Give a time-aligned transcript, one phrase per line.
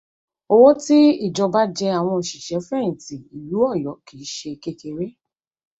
[0.53, 0.97] Owó tí
[1.27, 5.07] ìjọba jẹ àwọn òṣìṣẹ́fẹ̀yìntì ìlú Ọ̀yọ́ kì í ṣe kékeré.